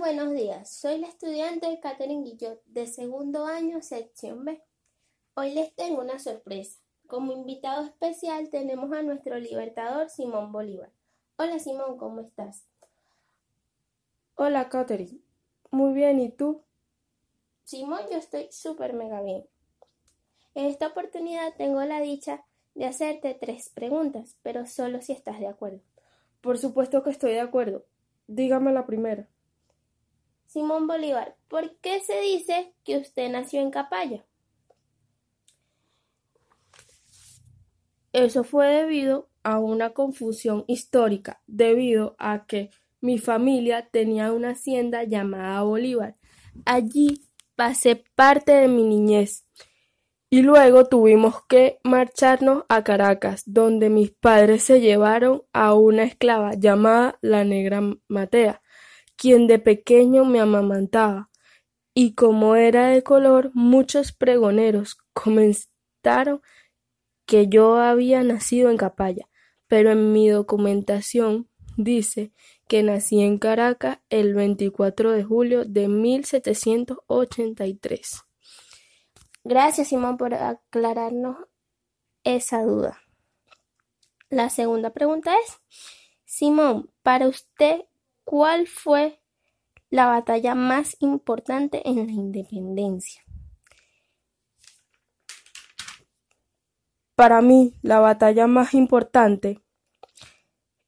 [0.00, 0.70] buenos días.
[0.70, 4.62] Soy la estudiante Catherine Guillot de segundo año, sección B.
[5.34, 6.80] Hoy les tengo una sorpresa.
[7.06, 10.90] Como invitado especial tenemos a nuestro libertador Simón Bolívar.
[11.36, 12.64] Hola Simón, ¿cómo estás?
[14.36, 15.20] Hola Catherine.
[15.70, 16.62] Muy bien, ¿y tú?
[17.64, 19.46] Simón, yo estoy súper mega bien.
[20.54, 22.42] En esta oportunidad tengo la dicha
[22.74, 25.82] de hacerte tres preguntas, pero solo si estás de acuerdo.
[26.40, 27.84] Por supuesto que estoy de acuerdo.
[28.28, 29.28] Dígame la primera.
[30.50, 34.26] Simón Bolívar, ¿por qué se dice que usted nació en Capaya?
[38.12, 45.04] Eso fue debido a una confusión histórica, debido a que mi familia tenía una hacienda
[45.04, 46.16] llamada Bolívar.
[46.64, 47.22] Allí
[47.54, 49.46] pasé parte de mi niñez
[50.30, 56.54] y luego tuvimos que marcharnos a Caracas, donde mis padres se llevaron a una esclava
[56.54, 58.60] llamada la Negra Matea
[59.20, 61.28] quien de pequeño me amamantaba,
[61.92, 66.40] y como era de color, muchos pregoneros comentaron
[67.26, 69.28] que yo había nacido en Capaya,
[69.66, 72.32] pero en mi documentación dice
[72.66, 78.22] que nací en Caracas el 24 de julio de 1783.
[79.44, 81.36] Gracias, Simón, por aclararnos
[82.24, 83.02] esa duda.
[84.30, 85.60] La segunda pregunta es,
[86.24, 87.82] Simón, para usted,
[88.30, 89.19] ¿Cuál fue
[89.90, 93.22] la batalla más importante en la independencia?
[97.16, 99.60] Para mí, la batalla más importante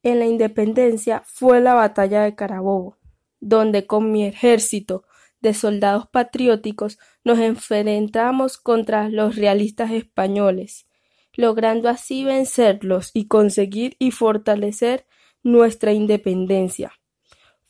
[0.03, 2.97] en la independencia fue la batalla de Carabobo,
[3.41, 5.05] donde con mi ejército
[5.41, 10.87] de soldados patrióticos nos enfrentamos contra los realistas españoles,
[11.35, 15.07] logrando así vencerlos y conseguir y fortalecer
[15.43, 16.93] nuestra independencia.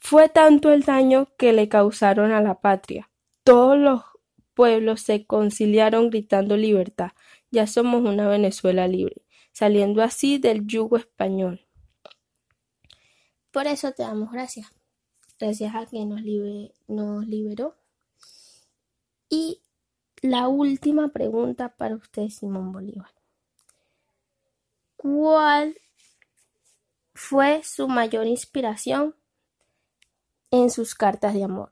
[0.05, 3.08] Fue tanto el daño que le causaron a la patria.
[3.45, 4.03] Todos los
[4.53, 7.13] pueblos se conciliaron gritando libertad.
[7.52, 11.64] Ya somos una Venezuela libre, saliendo así del yugo español.
[13.52, 14.67] Por eso te damos gracias.
[15.39, 16.20] Gracias a que nos,
[16.89, 17.77] nos liberó.
[19.30, 19.61] Y
[20.20, 23.14] la última pregunta para usted, Simón Bolívar.
[24.96, 25.77] ¿Cuál
[27.14, 29.14] fue su mayor inspiración
[30.52, 31.70] en sus cartas de amor.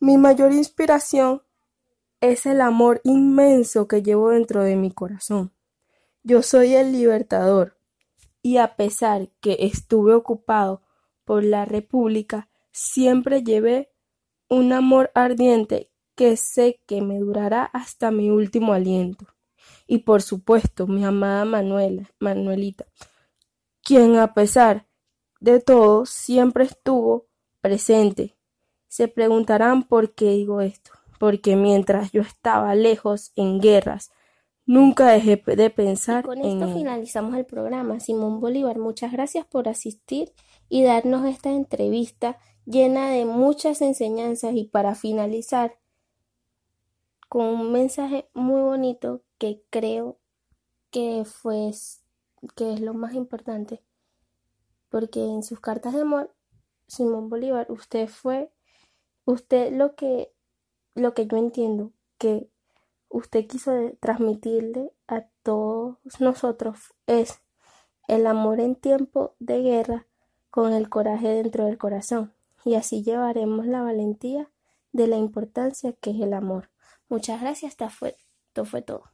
[0.00, 1.42] Mi mayor inspiración
[2.20, 5.52] es el amor inmenso que llevo dentro de mi corazón.
[6.22, 7.76] Yo soy el libertador
[8.42, 10.82] y a pesar que estuve ocupado
[11.24, 13.92] por la República, siempre llevé
[14.48, 19.26] un amor ardiente que sé que me durará hasta mi último aliento.
[19.86, 22.86] Y por supuesto, mi amada Manuela, Manuelita,
[23.82, 24.86] quien a pesar
[25.40, 27.31] de todo siempre estuvo
[27.62, 28.36] presente.
[28.88, 30.90] Se preguntarán por qué digo esto.
[31.18, 34.10] Porque mientras yo estaba lejos en guerras,
[34.66, 38.00] nunca dejé de pensar con esto finalizamos el programa.
[38.00, 40.32] Simón Bolívar, muchas gracias por asistir
[40.68, 45.78] y darnos esta entrevista llena de muchas enseñanzas y para finalizar
[47.28, 50.18] con un mensaje muy bonito que creo
[50.90, 51.70] que fue
[52.54, 53.80] que es lo más importante
[54.88, 56.34] porque en sus cartas de amor
[56.86, 58.52] Simón Bolívar, usted fue,
[59.24, 60.32] usted lo que,
[60.94, 62.50] lo que yo entiendo que
[63.08, 67.40] usted quiso transmitirle a todos nosotros es
[68.08, 70.06] el amor en tiempo de guerra
[70.50, 72.34] con el coraje dentro del corazón
[72.64, 74.50] y así llevaremos la valentía
[74.92, 76.70] de la importancia que es el amor.
[77.08, 78.16] Muchas gracias, esto fue,
[78.48, 79.11] esto fue todo.